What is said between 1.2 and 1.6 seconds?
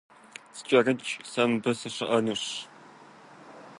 сэ